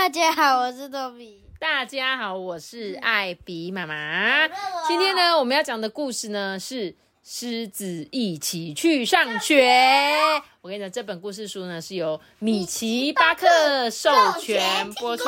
[0.00, 1.44] 大家好，我是豆比。
[1.58, 4.48] 大家好，我是艾比妈妈。
[4.88, 9.62] 今天呢，我们要讲的故事呢是《狮子一起去上学》。
[10.62, 14.10] 我跟你讲，这本故事书呢是由米奇巴克授
[14.40, 15.24] 权播出。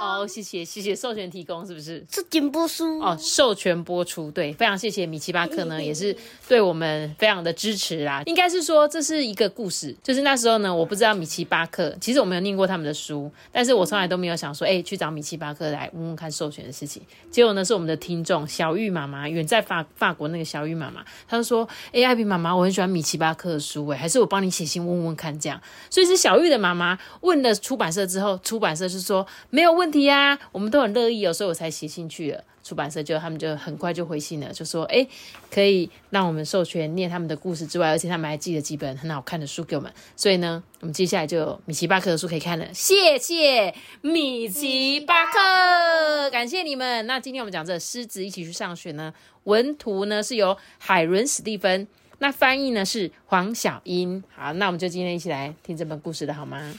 [0.00, 2.04] 哦，谢谢谢谢授权提供，是不是？
[2.10, 6.14] 是金波书哦，授权播出，对，非常谢谢米奇巴克呢，也是
[6.46, 8.22] 对我们非常的支持啦。
[8.26, 17.02] 应该是说这是一个故事，就是那时候呢，我不知道米奇巴克，其实我没有念过他们的书，但是我从来都没有想说，哎，去找米奇巴克来问问看授权的事情。
[17.30, 25.60] 结果呢，是我们的听众小玉妈妈，远在法法国那个小玉妈妈，她就说，哎，艾比妈妈，我很喜欢米奇巴克的书，哎，还是我帮你写信问问看这样。
[25.88, 32.42] 所以是小玉的妈妈问了出版社之后，出版社是说没有问问题呀，我们都很乐意哦，所以我才写信去了。
[32.64, 35.06] 出版社就他们就很快就回信了，就说哎，
[35.48, 39.92] 可以让我们授权念他们的故事之外，而且他们还寄了几本很好看的书给我们。
[40.16, 42.66] 所以呢，我们接下来就有米奇巴克的书可以看了。
[42.74, 47.06] 谢谢米奇巴克，感谢你们。
[47.06, 49.14] 那今天我们讲这狮子一起去上学呢，
[49.44, 51.86] 文图呢是由海伦史蒂芬，
[52.18, 54.20] 那翻译呢是黄小英。
[54.34, 56.74] 好，那我们就今天一起来听这本故事的好吗？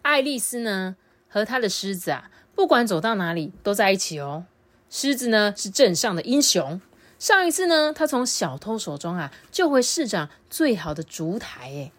[0.00, 0.96] 爱丽丝呢
[1.28, 4.46] 和他的狮子啊，不管走到哪里都在一起哦。
[4.90, 6.80] 狮子呢是镇上的英雄。
[7.18, 11.68] 上一次呢，他从小偷手中啊救回市长最好的烛台。
[11.68, 11.92] 诶，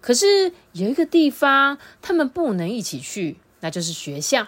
[0.00, 4.46] 可是有一个地方他们不能一起去，那就是学校。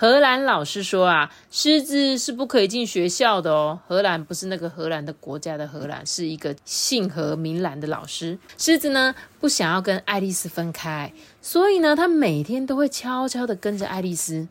[0.00, 3.78] 荷兰老师说啊，狮子是不可以进学校的哦。
[3.86, 8.38] 荷兰不是那个荷兰的国家的荷兰，是一个姓何名兰的老师。
[8.56, 14.48] 狮子呢不想要跟爱丽丝分开，所以呢，他每天都会悄悄的跟着爱丽丝。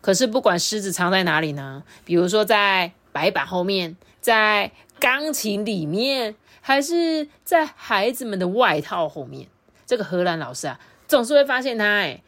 [0.00, 1.84] 可是不管狮子藏在哪里呢？
[2.04, 9.46] 比如说在白板后面，在钢琴里面，还是在孩子们的外套后面，
[9.86, 11.84] 这个荷兰老师啊，总是会发现他。
[11.84, 12.20] 哎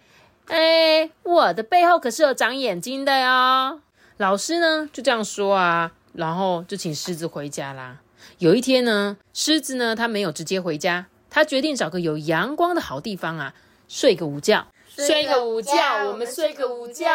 [0.46, 3.80] 哎，我的背后可是有长眼睛的哟。
[4.18, 7.98] 老师呢就这样说啊，然后就请狮子回家啦。
[8.38, 13.54] 有一天呢，狮子呢他没有直接回家，他决定找个有阳光的好地方啊，
[13.88, 14.66] 睡个午觉。
[14.94, 17.06] 睡个午觉，我们睡个午觉，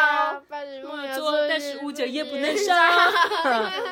[0.50, 2.74] 但是午觉也不能少。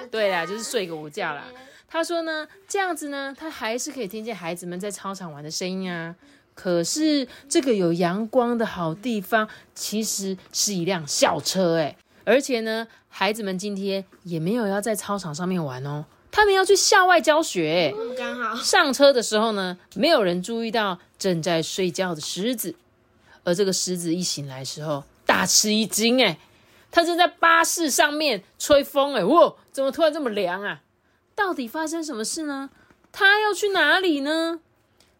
[0.09, 1.43] 对啦，就是睡个午觉啦。
[1.87, 6.15] 他说呢，这样子呢，他还是可以听见孩子们在操场玩的声音啊。
[6.55, 17.93] 可是这个有阳光的好地方，其实是一辆校车哎，而且呢，孩子们今天也没有要在操场上面玩哦，他们要去校外教学。
[18.17, 22.73] 刚好上车的时候呢，没有人注意到正在睡觉的狮子。
[23.43, 26.39] 而这个狮子一醒来时候，大吃一惊，哎，
[26.89, 30.81] 他正在巴士上面吹风，哎，哇，怎么突然这么凉啊？
[31.35, 32.69] 到底发生什么事呢？
[33.11, 34.61] 他要去哪里呢？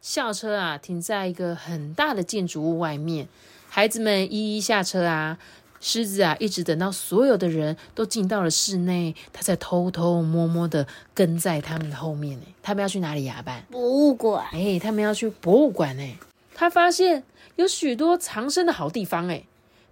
[0.05, 3.27] 校车啊，停在一个很大的建筑物外面，
[3.67, 5.39] 孩子们一一下车啊，
[5.81, 13.41] 狮子啊，一直等到所有的人都进到了室内，它才偷偷摸摸的跟在他们的后面，呢，他们要去哪里呀？
[13.43, 16.15] 班博物馆，哎，他们要去博物馆，哎，
[16.53, 17.23] 他发现。
[17.55, 19.43] 有许多藏身的好地方哎，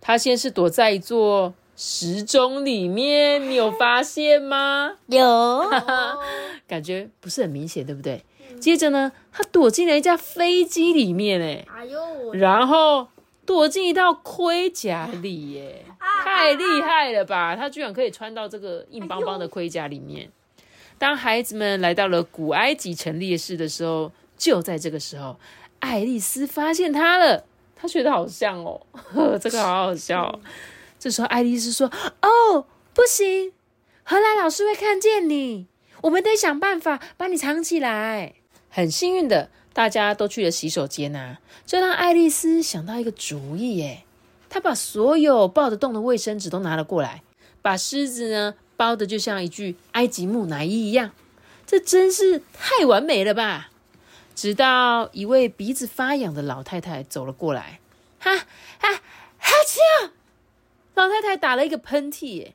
[0.01, 4.91] 他先是躲在一座时钟里面，你有发现吗？
[5.07, 5.63] 有，
[6.73, 8.23] 感觉不是很明显，对不对？
[8.59, 13.07] 接着呢，他躲进了一架飞机里面哎，哎呦，然后
[13.45, 15.85] 躲进一道盔甲里耶，
[16.23, 17.55] 太厉害了吧！
[17.55, 20.31] 他居然可以穿到这个硬邦邦的盔甲里面。
[20.97, 25.37] 当孩子们来到了古埃及城烈士的时候，就在这个时候，
[25.79, 27.45] 爱丽丝发现他了。
[27.75, 28.81] 他学的好像哦，
[29.39, 30.39] 这个好好笑。
[30.97, 31.91] 这时候爱丽丝说
[32.21, 33.51] ：“哦，不行，
[34.03, 35.67] 荷兰老师会看见你，
[36.03, 38.35] 我们得想办法把你藏起来。”
[38.71, 44.03] 很幸运的，大家都去了洗手间呐，这让爱丽丝想到一个主意耶。
[44.49, 47.23] 她把所有抱得动的卫生纸都拿了过来，
[47.61, 51.11] 把狮子呢包的就像一具埃及木乃伊一样，
[51.65, 53.69] 这真是太完美了吧！
[54.35, 57.79] 直到一位鼻子发痒的老太太走了过来，
[58.19, 58.93] 哈哈
[59.37, 60.09] 哈啾！
[60.95, 62.53] 老太太打了一个喷嚏，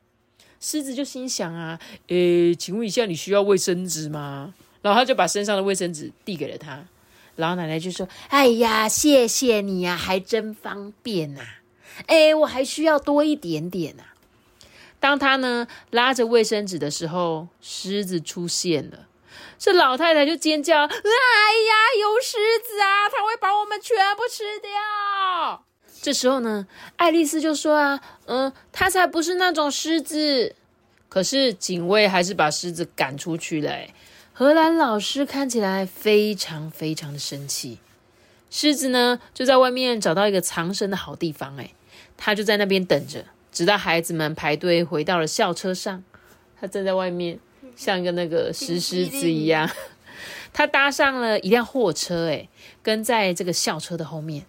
[0.61, 1.79] 狮子就心想啊，
[2.09, 4.55] 诶，请问一下，你需要卫生纸吗？
[4.83, 6.85] 然后他就把身上的卫生纸递给了他。
[7.37, 11.41] 老奶奶就说：“哎呀，谢谢你呀，还真方便呐！
[12.07, 14.03] 哎，我还需要多一点点呐。”
[14.99, 19.07] 当他呢拉着卫生纸的时候，狮子出现了。
[19.57, 23.09] 这老太太就尖叫：“哎呀，有狮子啊！
[23.09, 24.71] 它会把我们全部吃掉！”
[26.01, 26.67] 这时候呢，
[26.97, 30.55] 爱丽丝就说：“啊，嗯，他才不是那种狮子。”
[31.09, 33.73] 可是警卫还是把狮子赶出去了。
[34.33, 37.79] 荷兰老师看起来非常非常的生气。
[38.51, 41.57] 狮子呢，就在外面找到一个藏身的好地方。
[41.57, 41.73] 哎，
[42.17, 46.05] 他就在那边等着，直到孩子们排队回到了校车上，
[46.61, 47.41] 他站在外面。
[47.77, 49.71] 像一个那个石狮子一样，
[50.53, 52.49] 他搭上了一辆货车，哎，
[52.83, 54.45] 跟在这个校车的后面。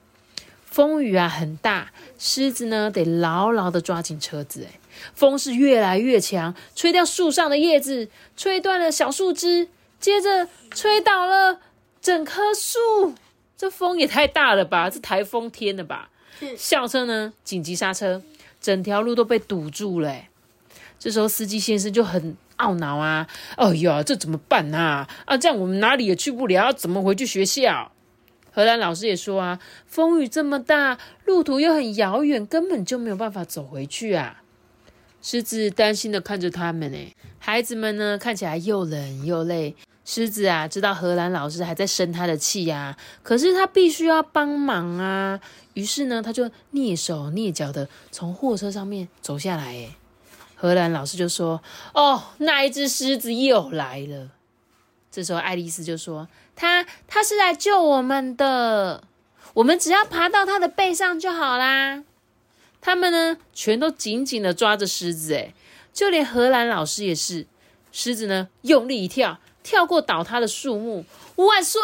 [0.69, 4.79] 风雨啊很大，狮子呢得牢牢的抓紧车子，哎，
[5.13, 9.67] 风是越来越强，吹掉树上的叶子，吹断了小树枝，
[9.99, 11.59] 接着吹倒了
[12.01, 13.15] 整棵树。
[13.57, 14.89] 这风也太大了吧？
[14.89, 16.09] 这台风天了吧？
[16.57, 18.21] 校车呢紧急刹车，
[18.61, 20.15] 整条路都被堵住了。
[20.97, 22.37] 这时候司机先生就很。
[22.59, 23.25] 懊恼啊！
[23.55, 25.07] 哎呀，这怎么办啊？
[25.23, 27.89] 啊，这样我们哪里也去不了，怎么回去学校？
[28.51, 34.41] 荷兰老师也说啊，风雨这么大，路途又很遥远，根本就没有办法走回去啊。
[35.21, 36.97] 狮子担心的看着他们，呢，
[37.37, 39.75] 孩子们呢，看起来又冷又累。
[40.05, 45.39] 狮子啊，知道荷兰老师还在生他的气呀，可是他必须要帮忙啊。
[45.75, 49.95] 于是呢，他就蹑手蹑脚的从货车上面走下来，哎。
[50.55, 51.63] 荷兰老师就说
[51.95, 54.31] ：“哦，那一只狮子又来了。”
[55.09, 56.27] 这时候爱丽丝就说
[56.59, 59.01] ：“他他是来救我们的，
[59.53, 62.03] 我们只要爬到他的背上就好啦。”
[62.81, 65.53] 他们呢，全都紧紧的抓着狮子，诶
[65.93, 67.47] 就连荷兰老师也是。
[67.93, 69.39] 狮子呢，用力一跳。
[69.63, 71.05] 跳过倒塌的树木，
[71.45, 71.79] 万岁！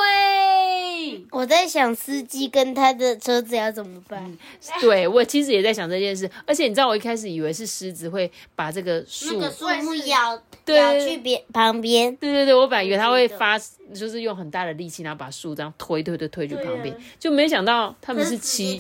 [1.32, 4.38] 我在想司机跟他的车子要怎么办？
[4.82, 12.16] 对我其实也在想这件事，而且你知道，我一开始以为是狮子会把这个树那个树木咬咬去边旁边。
[12.18, 13.58] 对对对，我本来以为他会发，
[13.94, 18.80] 就是用很大的力气，然后把树这样推推推推去旁边，就没想到他们是骑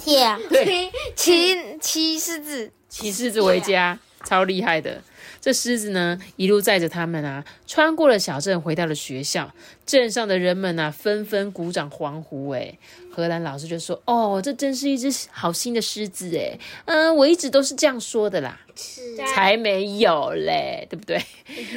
[0.49, 5.01] 对 骑骑狮子，骑狮子回家，超厉害的。
[5.45, 9.53] 这狮子呢，一路载着他们啊，穿过了小镇，回到了学校。
[9.85, 12.49] 镇上的人们呢，纷纷鼓掌欢呼。
[12.49, 12.75] 哎，
[13.11, 18.59] 荷兰老师就说：“哦，这真是一只好心的狮子。”哎，嗯，我一直都是这样说的啦，
[19.35, 21.23] 才没有嘞，对不对？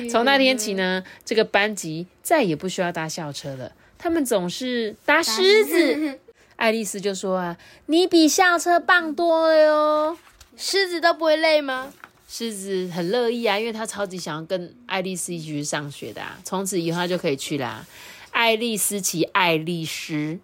[0.08, 6.18] 从那天起呢，这个班级再也不需要搭校车了，他们总是搭狮子。
[6.56, 10.18] 爱丽丝就说：“啊，你比校车棒多了哟，
[10.56, 11.92] 狮子都不会累吗？”
[12.30, 17.84] 狮子很乐意啊，因为他超级想要跟爱丽丝一起去上学的啊，从此以后他就可以去啦。
[18.30, 20.38] 爱丽丝骑爱丽丝，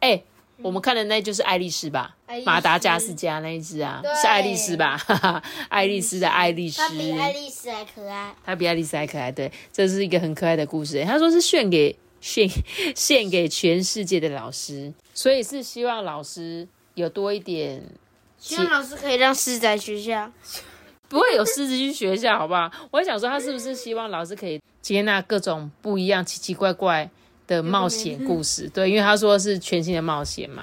[0.00, 0.24] 哎，
[0.60, 2.16] 我们看的那就是爱丽丝吧？
[2.44, 5.00] 马达加斯加那一只啊，是爱丽丝吧？
[5.70, 8.34] 爱丽丝的爱丽丝，比爱丽丝还可爱。
[8.44, 11.02] 它比爱丽丝还可爱，对，这是一个很可爱的故事。
[11.04, 12.50] 他说是献给献
[12.96, 17.82] 献给全世界的老师，所以是希望老师有多一点，
[18.36, 20.30] 希望老师可以让狮子在学校。
[21.10, 22.70] 不会有狮子去学校，好不好？
[22.92, 27.10] 我想说，他是不是希望老师可以接纳各种不一样、奇奇怪怪
[27.48, 28.70] 的冒险故事？
[28.72, 30.62] 对，因为他说是全新的冒险嘛。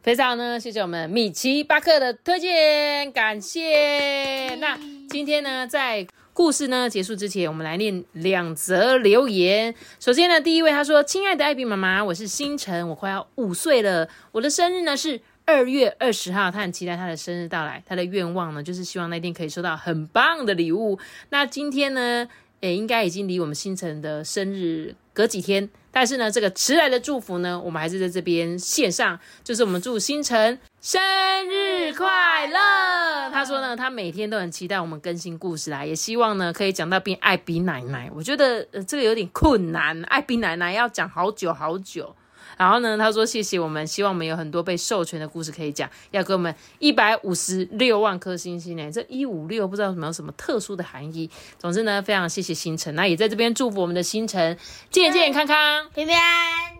[0.00, 4.54] 非常呢，谢谢我们米奇巴克的推荐，感谢。
[4.60, 4.78] 那
[5.10, 9.74] 今天呢，在故事呢结束之前，我们来念两则留言。
[9.98, 17.82] 首先呢，第一位他说：“亲爱的艾比妈妈，我是星辰，我快要五岁了，我的生日呢是。”二月二十号，他很期待他的生日到来。
[17.86, 20.98] 他的愿望呢，就是希望那天可以收到很棒的礼物。
[21.30, 22.28] 那今天呢，
[22.60, 25.70] 也应该已经离我们星辰的生日隔几天。
[25.90, 31.00] 但是呢，这个迟来的祝福呢，我们还是在这边线上，就是我们祝星辰生
[31.48, 33.30] 日快乐。
[33.30, 38.10] 他说呢，他每天都很期待我们更新故事啦，也希望呢可以讲到变艾比奶奶。
[38.14, 42.14] 我觉得这个有点困难，艾比奶奶要讲好久好久。
[42.58, 48.90] 然后呢，他说谢谢我们，希望我们有很多被授权的故事可以讲，要给我们一百五十六万颗星星呢。
[48.92, 51.30] 这一五六不知道有没有什么特殊的含义。
[51.56, 54.58] 总之呢，非常谢谢星辰，那也在这边祝福我们的星辰
[54.90, 56.16] 健健康康、平平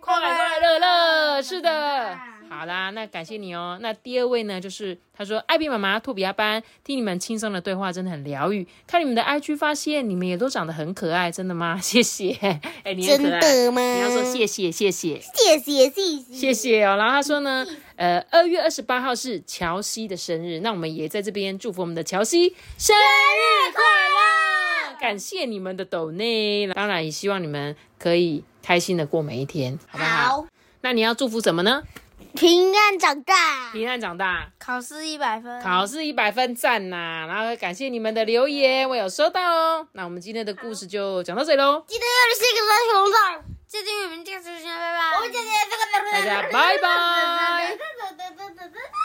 [0.00, 1.42] 快快乐乐。
[1.42, 2.37] 是的。
[2.48, 3.78] 好啦，那感谢你哦。
[3.80, 8.66] 那第二位呢，就是他说艾比妈妈兔比亚班，听你们轻松的对话真的很疗愈。
[8.86, 11.78] 看你们的 IG 发现你们也都长得很可爱，真的吗？
[11.82, 12.32] 谢谢。
[12.84, 13.80] 哎，你真的吗？
[13.94, 16.96] 你要说谢谢，谢谢，谢谢，谢谢，谢谢哦。
[16.96, 24.98] 然后他说呢，呃，二月二十八号是乔西的生日，那我们也在这边祝福我们的乔西生日快乐。
[24.98, 30.46] 感谢你们的抖内，当然也希望你们可以开心的过每一天，好不好？
[30.80, 31.82] 那你要祝福什么呢？
[32.34, 37.26] 平安长大，平安长大，考试一百分，考试一百分赞呐！
[37.28, 39.88] 然后感谢你们的留言，我有收到哦。
[39.92, 45.16] 那我们今天的故事就讲到这里喽，记得要是一个小红帽，记得你们下次见，拜拜。
[45.16, 45.82] 我们今天这个
[46.12, 47.76] 大家拜拜。